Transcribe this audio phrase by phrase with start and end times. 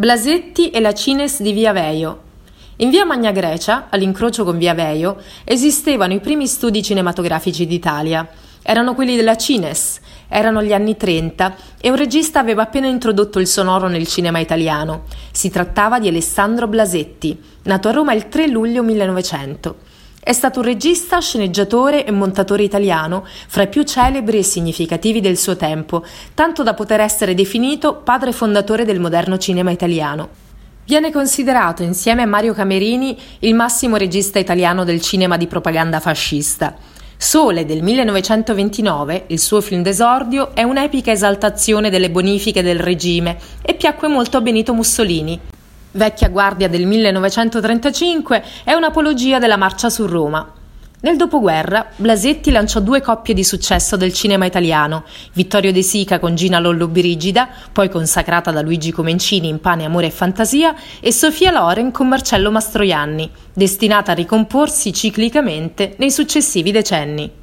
[0.00, 2.20] Blasetti e la Cines di Via Veio.
[2.76, 8.26] In via Magna Grecia, all'incrocio con via Veio, esistevano i primi studi cinematografici d'Italia.
[8.62, 13.46] Erano quelli della Cines, erano gli anni 30 e un regista aveva appena introdotto il
[13.46, 15.02] sonoro nel cinema italiano.
[15.32, 19.76] Si trattava di Alessandro Blasetti, nato a Roma il 3 luglio 1900.
[20.22, 25.38] È stato un regista, sceneggiatore e montatore italiano, fra i più celebri e significativi del
[25.38, 26.04] suo tempo,
[26.34, 30.28] tanto da poter essere definito padre fondatore del moderno cinema italiano.
[30.84, 36.76] Viene considerato, insieme a Mario Camerini, il massimo regista italiano del cinema di propaganda fascista.
[37.16, 43.72] Sole del 1929, il suo film d'esordio, è un'epica esaltazione delle bonifiche del regime e
[43.72, 45.49] piacque molto a Benito Mussolini.
[45.92, 50.52] Vecchia Guardia del 1935 è un'apologia della marcia su Roma.
[51.02, 56.34] Nel dopoguerra, Blasetti lanciò due coppie di successo del cinema italiano, Vittorio De Sica con
[56.36, 61.90] Gina Lollobrigida, poi consacrata da Luigi Comencini in Pane, Amore e Fantasia, e Sofia Loren
[61.90, 67.38] con Marcello Mastroianni, destinata a ricomporsi ciclicamente nei successivi decenni.